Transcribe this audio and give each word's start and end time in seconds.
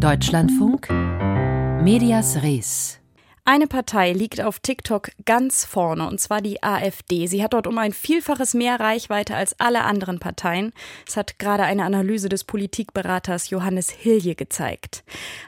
Deutschlandfunk 0.00 0.88
Medias 1.82 2.42
Res 2.42 3.00
eine 3.44 3.66
Partei 3.66 4.12
liegt 4.12 4.40
auf 4.40 4.60
TikTok 4.60 5.10
ganz 5.24 5.64
vorne, 5.64 6.06
und 6.06 6.20
zwar 6.20 6.40
die 6.40 6.62
AfD. 6.62 7.26
Sie 7.26 7.42
hat 7.42 7.52
dort 7.52 7.66
um 7.66 7.76
ein 7.78 7.92
Vielfaches 7.92 8.54
mehr 8.54 8.78
Reichweite 8.78 9.34
als 9.34 9.58
alle 9.58 9.82
anderen 9.82 10.20
Parteien. 10.20 10.72
Das 11.04 11.16
hat 11.16 11.38
gerade 11.38 11.64
eine 11.64 11.84
Analyse 11.84 12.28
des 12.28 12.44
Politikberaters 12.44 13.50
Johannes 13.50 13.90
Hilje 13.90 14.36
gezeigt. 14.36 15.02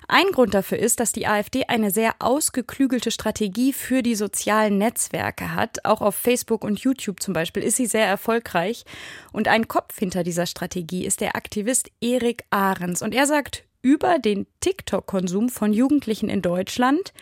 Ein 0.09 0.27
Grund 0.33 0.53
dafür 0.53 0.79
ist, 0.79 1.01
dass 1.01 1.13
die 1.13 1.29
AfD 1.29 1.67
eine 1.69 1.91
sehr 1.91 2.15
ausgeklügelte 2.19 3.11
Strategie 3.13 3.73
für 3.73 4.03
die 4.03 4.17
sozialen 4.17 4.79
Netzwerke 4.79 5.55
hat. 5.55 5.85
Auch 5.85 6.01
auf 6.01 6.17
Facebook 6.17 6.65
und 6.65 6.81
YouTube 6.81 7.23
zum 7.23 7.35
Beispiel 7.35 7.63
ist 7.63 7.77
sie 7.77 7.87
sehr 7.87 8.07
erfolgreich. 8.07 8.85
Und 9.33 9.47
ein 9.49 9.69
Kopf 9.69 9.99
hinter 9.99 10.25
dieser 10.25 10.47
Strategie 10.47 11.05
ist 11.07 11.21
der 11.21 11.37
Aktivist 11.37 11.91
Erik 12.01 12.45
Ahrens. 12.51 13.01
Und 13.01 13.15
er 13.15 13.27
sagt 13.27 13.65
über 13.83 14.19
den 14.19 14.47
TikTok-Konsum 14.61 15.49
von 15.49 15.73
Jugendlichen 15.73 16.29
in 16.29 16.41
Deutschland, 16.41 17.13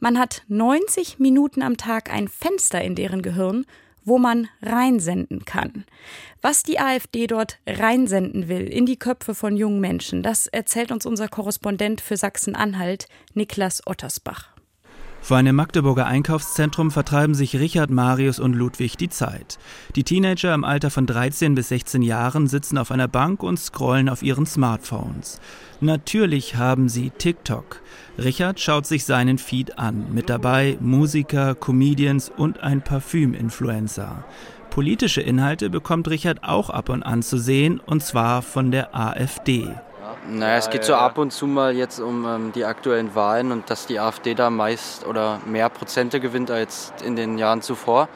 man 0.00 0.18
hat 0.18 0.42
90 0.48 1.18
Minuten 1.18 1.62
am 1.62 1.76
Tag 1.76 2.12
ein 2.12 2.28
Fenster 2.28 2.82
in 2.82 2.94
deren 2.94 3.22
Gehirn, 3.22 3.66
wo 4.04 4.18
man 4.18 4.48
reinsenden 4.62 5.44
kann. 5.44 5.84
Was 6.40 6.62
die 6.62 6.78
AfD 6.78 7.26
dort 7.26 7.58
reinsenden 7.66 8.48
will 8.48 8.66
in 8.66 8.86
die 8.86 8.98
Köpfe 8.98 9.34
von 9.34 9.56
jungen 9.56 9.80
Menschen, 9.80 10.22
das 10.22 10.46
erzählt 10.46 10.92
uns 10.92 11.06
unser 11.06 11.28
Korrespondent 11.28 12.00
für 12.00 12.16
Sachsen-Anhalt, 12.16 13.08
Niklas 13.34 13.86
Ottersbach. 13.86 14.55
Vor 15.26 15.38
einem 15.38 15.56
Magdeburger 15.56 16.06
Einkaufszentrum 16.06 16.92
vertreiben 16.92 17.34
sich 17.34 17.56
Richard, 17.56 17.90
Marius 17.90 18.38
und 18.38 18.52
Ludwig 18.54 18.96
die 18.96 19.08
Zeit. 19.08 19.58
Die 19.96 20.04
Teenager 20.04 20.54
im 20.54 20.62
Alter 20.62 20.88
von 20.88 21.04
13 21.04 21.56
bis 21.56 21.70
16 21.70 22.02
Jahren 22.02 22.46
sitzen 22.46 22.78
auf 22.78 22.92
einer 22.92 23.08
Bank 23.08 23.42
und 23.42 23.58
scrollen 23.58 24.08
auf 24.08 24.22
ihren 24.22 24.46
Smartphones. 24.46 25.40
Natürlich 25.80 26.54
haben 26.54 26.88
sie 26.88 27.10
TikTok. 27.10 27.82
Richard 28.18 28.60
schaut 28.60 28.86
sich 28.86 29.04
seinen 29.04 29.38
Feed 29.38 29.80
an. 29.80 30.14
Mit 30.14 30.30
dabei 30.30 30.78
Musiker, 30.80 31.56
Comedians 31.56 32.30
und 32.36 32.60
ein 32.60 32.82
Parfüm-Influencer. 32.82 34.22
Politische 34.70 35.22
Inhalte 35.22 35.70
bekommt 35.70 36.08
Richard 36.08 36.44
auch 36.44 36.70
ab 36.70 36.88
und 36.88 37.02
an 37.02 37.22
zu 37.22 37.36
sehen, 37.36 37.80
und 37.80 38.04
zwar 38.04 38.42
von 38.42 38.70
der 38.70 38.94
AfD. 38.94 39.74
Naja, 40.28 40.56
es 40.56 40.70
geht 40.70 40.84
so 40.84 40.94
ab 40.94 41.18
und 41.18 41.32
zu 41.32 41.46
mal 41.46 41.74
jetzt 41.74 42.00
um 42.00 42.24
ähm, 42.26 42.52
die 42.52 42.64
aktuellen 42.64 43.14
Wahlen 43.14 43.52
und 43.52 43.70
dass 43.70 43.86
die 43.86 44.00
AfD 44.00 44.34
da 44.34 44.50
meist 44.50 45.06
oder 45.06 45.40
mehr 45.46 45.68
Prozente 45.68 46.20
gewinnt 46.20 46.50
als 46.50 46.92
in 47.04 47.16
den 47.16 47.38
Jahren 47.38 47.62
zuvor. 47.62 48.08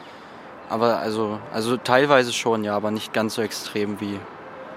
Aber 0.69 0.99
also, 0.99 1.39
also 1.53 1.77
teilweise 1.77 2.33
schon, 2.33 2.65
ja, 2.65 2.77
aber 2.77 2.91
nicht 2.91 3.13
ganz 3.13 3.35
so 3.35 3.43
extrem 3.43 4.01
wie. 4.01 4.19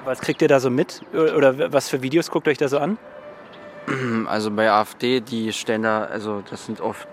Was 0.06 0.22
kriegt 0.22 0.42
ihr 0.42 0.48
da 0.48 0.60
so 0.60 0.70
mit? 0.70 1.02
Oder 1.14 1.72
was 1.72 1.90
für 1.90 2.02
Videos 2.02 2.30
guckt 2.30 2.48
euch 2.48 2.58
da 2.58 2.68
so 2.68 2.80
an? 2.80 2.98
Also 4.28 4.50
bei 4.50 4.72
AfD, 4.72 5.20
die 5.20 5.52
stellen 5.52 5.84
da, 5.84 6.06
also 6.06 6.42
das 6.50 6.66
sind 6.66 6.80
oft 6.80 7.08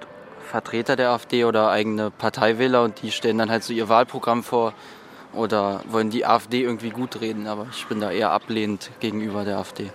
Vertreter 0.51 0.97
der 0.97 1.11
AfD 1.11 1.45
oder 1.45 1.71
eigene 1.71 2.11
Parteiwähler 2.11 2.85
und 2.85 3.03
die 3.03 3.11
stellen 3.11 3.39
dann 3.39 3.51
halt 3.51 3.65
so 3.65 3.73
ihr 3.73 3.89
Wahlprogramm 3.89 4.43
vor 4.45 4.73
oder 5.33 5.81
wollen 5.89 6.11
die 6.11 6.27
AfD 6.27 6.63
irgendwie 6.63 6.91
gut 6.91 7.21
reden, 7.21 7.47
aber 7.47 7.67
ich 7.73 7.87
bin 7.87 8.01
da 8.01 8.11
eher 8.11 8.31
ablehnend 8.31 8.91
gegenüber 9.01 9.45
der 9.45 9.59
AfD. 9.59 9.91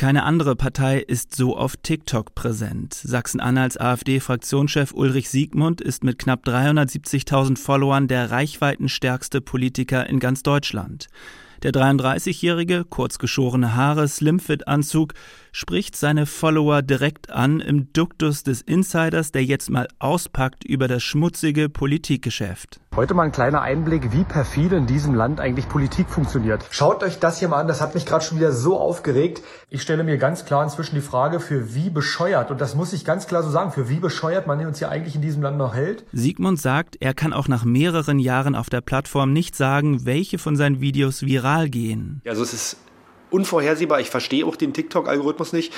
Keine 0.00 0.22
andere 0.22 0.56
Partei 0.56 0.98
ist 0.98 1.34
so 1.34 1.54
auf 1.54 1.76
TikTok 1.76 2.34
präsent. 2.34 2.94
Sachsen-Anhalts 2.94 3.76
AfD-Fraktionschef 3.76 4.94
Ulrich 4.94 5.28
Siegmund 5.28 5.82
ist 5.82 6.04
mit 6.04 6.18
knapp 6.18 6.46
370.000 6.46 7.58
Followern 7.58 8.08
der 8.08 8.30
reichweitenstärkste 8.30 9.42
Politiker 9.42 10.06
in 10.06 10.18
ganz 10.18 10.42
Deutschland. 10.42 11.08
Der 11.62 11.72
33-jährige, 11.72 12.86
kurzgeschorene 12.86 13.74
Haare, 13.74 14.08
Slimfit-Anzug 14.08 15.12
spricht 15.52 15.94
seine 15.94 16.24
Follower 16.24 16.80
direkt 16.80 17.28
an 17.28 17.60
im 17.60 17.92
Duktus 17.92 18.42
des 18.42 18.62
Insiders, 18.62 19.32
der 19.32 19.44
jetzt 19.44 19.68
mal 19.68 19.86
auspackt 19.98 20.64
über 20.64 20.88
das 20.88 21.02
schmutzige 21.02 21.68
Politikgeschäft. 21.68 22.80
Heute 22.96 23.14
mal 23.14 23.22
ein 23.22 23.30
kleiner 23.30 23.62
Einblick, 23.62 24.10
wie 24.10 24.24
perfide 24.24 24.74
in 24.74 24.88
diesem 24.88 25.14
Land 25.14 25.38
eigentlich 25.38 25.68
Politik 25.68 26.08
funktioniert. 26.08 26.64
Schaut 26.70 27.04
euch 27.04 27.20
das 27.20 27.38
hier 27.38 27.46
mal 27.46 27.60
an, 27.60 27.68
das 27.68 27.80
hat 27.80 27.94
mich 27.94 28.04
gerade 28.04 28.24
schon 28.24 28.36
wieder 28.36 28.50
so 28.50 28.80
aufgeregt. 28.80 29.42
Ich 29.68 29.80
stelle 29.80 30.02
mir 30.02 30.18
ganz 30.18 30.44
klar 30.44 30.64
inzwischen 30.64 30.96
die 30.96 31.00
Frage, 31.00 31.38
für 31.38 31.72
wie 31.76 31.88
bescheuert, 31.88 32.50
und 32.50 32.60
das 32.60 32.74
muss 32.74 32.92
ich 32.92 33.04
ganz 33.04 33.28
klar 33.28 33.44
so 33.44 33.50
sagen, 33.50 33.70
für 33.70 33.88
wie 33.88 34.00
bescheuert 34.00 34.48
man 34.48 34.66
uns 34.66 34.78
hier 34.78 34.88
eigentlich 34.88 35.14
in 35.14 35.22
diesem 35.22 35.40
Land 35.40 35.56
noch 35.56 35.72
hält. 35.72 36.04
Sigmund 36.12 36.60
sagt, 36.60 36.96
er 36.98 37.14
kann 37.14 37.32
auch 37.32 37.46
nach 37.46 37.64
mehreren 37.64 38.18
Jahren 38.18 38.56
auf 38.56 38.70
der 38.70 38.80
Plattform 38.80 39.32
nicht 39.32 39.54
sagen, 39.54 40.04
welche 40.04 40.38
von 40.38 40.56
seinen 40.56 40.80
Videos 40.80 41.22
viral 41.22 41.70
gehen. 41.70 42.22
Also 42.26 42.42
es 42.42 42.52
ist 42.52 42.76
unvorhersehbar. 43.30 44.00
Ich 44.00 44.10
verstehe 44.10 44.44
auch 44.44 44.56
den 44.56 44.72
TikTok-Algorithmus 44.72 45.52
nicht. 45.52 45.72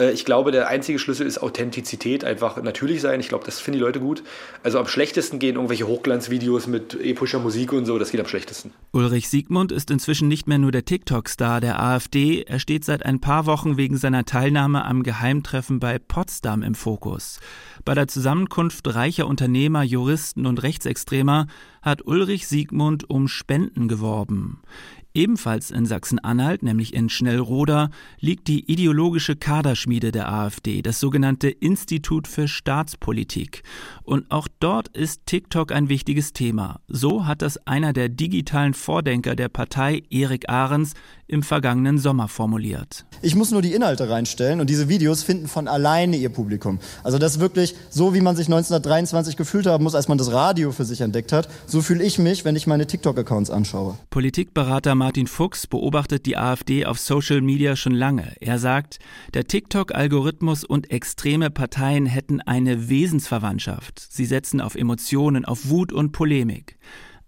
Äh, 0.00 0.12
ich 0.12 0.24
glaube, 0.24 0.50
der 0.50 0.68
einzige 0.68 0.98
Schlüssel 0.98 1.26
ist 1.26 1.38
Authentizität, 1.38 2.24
einfach 2.24 2.60
natürlich 2.62 3.00
sein. 3.00 3.20
Ich 3.20 3.28
glaube, 3.28 3.44
das 3.44 3.60
finden 3.60 3.78
die 3.78 3.84
Leute 3.84 4.00
gut. 4.00 4.22
Also 4.62 4.78
am 4.78 4.86
schlechtesten 4.86 5.38
gehen 5.38 5.56
irgendwelche 5.56 5.86
Hochglanzvideos 5.86 6.66
mit 6.66 6.94
epischer 6.94 7.38
Musik 7.38 7.72
und 7.72 7.86
so, 7.86 7.98
das 7.98 8.10
geht 8.10 8.20
am 8.20 8.26
schlechtesten. 8.26 8.72
Ulrich 8.92 9.28
Siegmund 9.28 9.70
ist 9.70 9.90
inzwischen 9.90 10.28
nicht 10.28 10.48
mehr 10.48 10.58
nur 10.58 10.72
der 10.72 10.84
TikTok-Star 10.84 11.60
der 11.60 11.80
AfD, 11.80 12.42
er 12.42 12.58
steht 12.58 12.84
seit 12.84 13.04
ein 13.04 13.20
paar 13.20 13.46
Wochen 13.46 13.76
wegen 13.76 13.96
seiner 13.96 14.24
Teilnahme 14.24 14.84
am 14.84 15.02
Geheimtreffen 15.02 15.78
bei 15.78 15.98
Potsdam 15.98 16.62
im 16.62 16.74
Fokus. 16.74 17.40
Bei 17.84 17.94
der 17.94 18.08
Zusammenkunft 18.08 18.94
reicher 18.94 19.26
Unternehmer, 19.26 19.82
Juristen 19.82 20.46
und 20.46 20.62
Rechtsextremer 20.62 21.46
hat 21.82 22.06
Ulrich 22.06 22.46
Siegmund 22.46 23.08
um 23.08 23.28
Spenden 23.28 23.88
geworben. 23.88 24.60
Ebenfalls 25.12 25.70
in 25.70 25.86
Sachsen-Anhalt, 25.86 26.62
nämlich 26.62 26.94
in 26.94 27.08
Schnellroda, 27.08 27.90
liegt 28.20 28.46
die 28.46 28.70
ideologische 28.70 29.34
Kaderschmiede 29.34 30.12
der 30.12 30.32
AfD, 30.32 30.82
das 30.82 31.00
sogenannte 31.00 31.48
Institut 31.48 32.28
für 32.28 32.46
Staatspolitik. 32.46 33.62
Und 34.04 34.30
auch 34.30 34.46
dort 34.60 34.88
ist 34.88 35.26
TikTok 35.26 35.72
ein 35.72 35.88
wichtiges 35.88 36.32
Thema. 36.32 36.80
So 36.86 37.26
hat 37.26 37.42
das 37.42 37.66
einer 37.66 37.92
der 37.92 38.08
digitalen 38.08 38.74
Vordenker 38.74 39.34
der 39.34 39.48
Partei, 39.48 40.02
Erik 40.10 40.48
Ahrens, 40.48 40.94
im 41.30 41.42
vergangenen 41.44 41.98
Sommer 41.98 42.26
formuliert. 42.26 43.04
Ich 43.22 43.36
muss 43.36 43.52
nur 43.52 43.62
die 43.62 43.72
Inhalte 43.72 44.10
reinstellen 44.10 44.60
und 44.60 44.68
diese 44.68 44.88
Videos 44.88 45.22
finden 45.22 45.46
von 45.46 45.68
alleine 45.68 46.16
ihr 46.16 46.28
Publikum. 46.28 46.80
Also 47.04 47.18
das 47.18 47.34
ist 47.36 47.40
wirklich 47.40 47.76
so, 47.88 48.14
wie 48.14 48.20
man 48.20 48.34
sich 48.34 48.46
1923 48.46 49.36
gefühlt 49.36 49.66
haben 49.66 49.84
muss, 49.84 49.94
als 49.94 50.08
man 50.08 50.18
das 50.18 50.32
Radio 50.32 50.72
für 50.72 50.84
sich 50.84 51.00
entdeckt 51.00 51.32
hat. 51.32 51.48
So 51.66 51.82
fühle 51.82 52.02
ich 52.02 52.18
mich, 52.18 52.44
wenn 52.44 52.56
ich 52.56 52.66
meine 52.66 52.86
TikTok-Accounts 52.86 53.50
anschaue. 53.50 53.96
Politikberater 54.10 54.96
Martin 55.00 55.26
Fuchs 55.26 55.66
beobachtet 55.66 56.26
die 56.26 56.36
AfD 56.36 56.84
auf 56.84 56.98
Social 56.98 57.40
Media 57.40 57.74
schon 57.74 57.94
lange. 57.94 58.34
Er 58.38 58.58
sagt, 58.58 58.98
der 59.32 59.46
TikTok-Algorithmus 59.46 60.62
und 60.62 60.90
extreme 60.90 61.48
Parteien 61.48 62.04
hätten 62.04 62.42
eine 62.42 62.90
Wesensverwandtschaft. 62.90 63.98
Sie 63.98 64.26
setzen 64.26 64.60
auf 64.60 64.74
Emotionen, 64.74 65.46
auf 65.46 65.70
Wut 65.70 65.90
und 65.90 66.12
Polemik. 66.12 66.76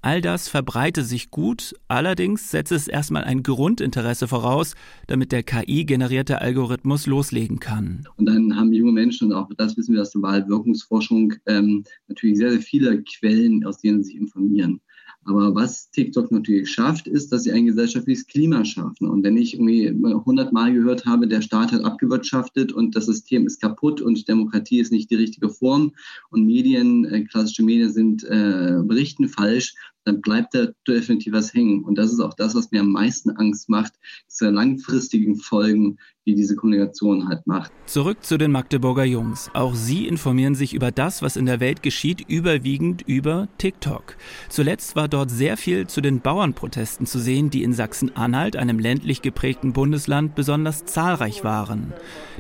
All 0.03 0.21
das 0.21 0.51
verbreite 0.51 1.03
sich 1.03 1.31
gut, 1.31 1.75
allerdings 1.89 2.51
setze 2.51 2.75
es 2.75 2.89
erstmal 2.89 3.25
ein 3.25 3.43
Grundinteresse 3.43 4.29
voraus, 4.29 4.75
damit 5.07 5.33
der 5.33 5.43
KI-generierte 5.43 6.43
Algorithmus 6.43 7.07
loslegen 7.07 7.59
kann. 7.59 8.07
Und 8.17 8.27
dann 8.27 8.55
haben 8.55 8.71
junge 8.75 8.93
Menschen, 8.93 9.29
und 9.29 9.33
auch 9.33 9.49
das 9.57 9.79
wissen 9.79 9.95
wir 9.95 10.03
aus 10.03 10.11
der 10.11 10.21
Wahlwirkungsforschung, 10.21 11.33
ähm, 11.47 11.85
natürlich 12.07 12.37
sehr, 12.37 12.51
sehr 12.51 12.61
viele 12.61 13.03
Quellen, 13.03 13.65
aus 13.65 13.79
denen 13.79 14.03
sie 14.03 14.11
sich 14.11 14.21
informieren. 14.21 14.83
Aber 15.25 15.55
was 15.55 15.91
TikTok 15.91 16.33
natürlich 16.33 16.71
schafft, 16.71 17.07
ist, 17.07 17.31
dass 17.31 17.45
sie 17.45 17.53
ein 17.53 17.67
gesellschaftliches 17.67 18.27
Klima 18.27 18.65
schaffen. 18.65 19.09
Und 19.09 19.23
wenn 19.23 19.37
ich 19.37 19.55
irgendwie 19.55 19.89
100 19.89 20.53
Mal 20.53 20.73
gehört 20.73 21.07
habe, 21.07 21.29
der 21.29 21.43
Staat 21.43 21.71
hat 21.73 21.85
abgewirtschaftet 21.85 22.73
und 22.73 22.97
das 22.97 23.07
System 23.07 23.47
ist 23.47 23.61
kaputt 23.61 24.01
und 24.01 24.27
Demokratie 24.27 24.81
ist 24.81 24.91
nicht 24.91 25.11
die 25.11 25.17
richtige 25.17 25.49
Form 25.49 25.93
und 26.31 26.45
Medien, 26.45 27.05
äh, 27.05 27.23
klassische 27.25 27.63
Medien 27.63 27.93
sind 27.93 28.25
äh, 28.25 28.81
berichten 28.83 29.29
falsch, 29.29 29.75
dann 30.05 30.21
bleibt 30.21 30.55
da 30.55 30.69
definitiv 30.89 31.33
was 31.33 31.55
hängen. 31.55 31.85
Und 31.85 31.97
das 31.97 32.13
ist 32.13 32.21
auch 32.21 32.35
das, 32.35 32.55
was 32.55 32.73
mir 32.73 32.81
am 32.81 32.91
meisten 32.91 33.31
Angst 33.31 33.69
macht, 33.69 33.93
diese 34.29 34.51
langfristigen 34.51 35.37
Folgen, 35.37 35.99
die 36.27 36.35
diese 36.35 36.55
Kommunikation 36.55 37.29
halt 37.29 37.47
macht. 37.47 37.73
Zurück 37.87 38.25
zu 38.25 38.39
den 38.39 38.53
Magdeburger 38.53 39.05
Jungs. 39.05 39.51
Auch 39.55 39.75
sie 39.75 40.07
informieren 40.07 40.55
sich 40.55 40.73
über 40.73 40.93
das, 40.93 41.21
was 41.21 41.37
in 41.37 41.47
der 41.47 41.61
Welt 41.61 41.83
geschieht, 41.83 42.25
überwiegend 42.29 43.03
über 43.03 43.49
TikTok. 43.59 44.17
Zuletzt 44.49 44.95
war 44.95 45.09
dort 45.09 45.31
sehr 45.31 45.57
viel 45.57 45.89
zu 45.89 46.01
den 46.01 46.21
Bauernprotesten 46.21 47.07
zu 47.07 47.19
sehen, 47.19 47.51
die 47.51 47.63
in 47.63 47.73
Sachsen-Anhalt, 47.73 48.57
einem 48.57 48.79
ländlich 48.79 49.23
geprägten 49.23 49.73
Bundesland, 49.73 50.35
besonders 50.35 50.85
zahlreich 50.85 51.43
waren. 51.43 51.93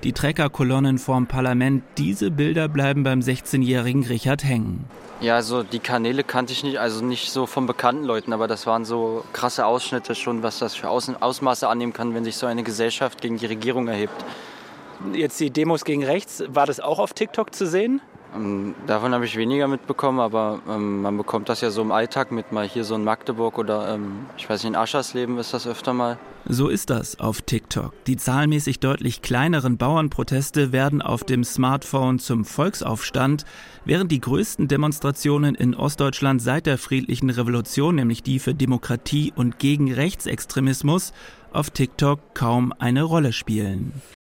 Die 0.04 0.12
Treckerkolonnen 0.12 0.98
vorm 0.98 1.26
Parlament, 1.26 1.82
diese 1.98 2.30
Bilder 2.30 2.68
bleiben 2.68 3.02
beim 3.02 3.20
16-jährigen 3.20 4.04
Richard 4.04 4.44
hängen. 4.44 4.84
Ja, 5.22 5.36
also 5.36 5.62
die 5.62 5.78
Kanäle 5.78 6.24
kannte 6.24 6.52
ich 6.52 6.64
nicht, 6.64 6.78
also 6.80 7.04
nicht 7.04 7.30
so 7.30 7.46
von 7.46 7.66
bekannten 7.66 8.02
Leuten, 8.02 8.32
aber 8.32 8.48
das 8.48 8.66
waren 8.66 8.84
so 8.84 9.22
krasse 9.32 9.66
Ausschnitte 9.66 10.16
schon, 10.16 10.42
was 10.42 10.58
das 10.58 10.74
für 10.74 10.88
Ausmaße 10.88 11.68
annehmen 11.68 11.92
kann, 11.92 12.12
wenn 12.12 12.24
sich 12.24 12.36
so 12.36 12.46
eine 12.46 12.64
Gesellschaft 12.64 13.20
gegen 13.20 13.36
die 13.36 13.46
Regierung 13.46 13.71
erhebt. 13.88 14.24
Jetzt 15.12 15.40
die 15.40 15.50
Demos 15.50 15.84
gegen 15.84 16.04
rechts, 16.04 16.44
war 16.48 16.66
das 16.66 16.80
auch 16.80 16.98
auf 16.98 17.12
TikTok 17.12 17.54
zu 17.54 17.66
sehen? 17.66 18.00
Ähm, 18.34 18.74
davon 18.86 19.12
habe 19.12 19.24
ich 19.24 19.36
weniger 19.36 19.68
mitbekommen, 19.68 20.20
aber 20.20 20.60
ähm, 20.68 21.02
man 21.02 21.16
bekommt 21.16 21.48
das 21.48 21.60
ja 21.60 21.70
so 21.70 21.82
im 21.82 21.92
Alltag 21.92 22.32
mit, 22.32 22.52
mal 22.52 22.66
hier 22.66 22.84
so 22.84 22.94
in 22.94 23.04
Magdeburg 23.04 23.58
oder 23.58 23.94
ähm, 23.94 24.26
ich 24.38 24.48
weiß 24.48 24.62
nicht, 24.62 24.70
in 24.70 24.76
Aschersleben 24.76 25.38
ist 25.38 25.52
das 25.52 25.66
öfter 25.66 25.92
mal. 25.92 26.18
So 26.48 26.68
ist 26.68 26.90
das 26.90 27.20
auf 27.20 27.42
TikTok. 27.42 27.92
Die 28.06 28.16
zahlenmäßig 28.16 28.80
deutlich 28.80 29.22
kleineren 29.22 29.76
Bauernproteste 29.76 30.72
werden 30.72 31.00
auf 31.00 31.24
dem 31.24 31.44
Smartphone 31.44 32.18
zum 32.18 32.44
Volksaufstand, 32.44 33.44
während 33.84 34.10
die 34.10 34.20
größten 34.20 34.66
Demonstrationen 34.66 35.54
in 35.54 35.74
Ostdeutschland 35.74 36.42
seit 36.42 36.66
der 36.66 36.78
friedlichen 36.78 37.30
Revolution, 37.30 37.94
nämlich 37.94 38.22
die 38.22 38.38
für 38.38 38.54
Demokratie 38.54 39.32
und 39.36 39.58
gegen 39.58 39.92
Rechtsextremismus, 39.92 41.12
auf 41.52 41.70
TikTok 41.70 42.34
kaum 42.34 42.72
eine 42.78 43.02
Rolle 43.02 43.32
spielen. 43.32 44.02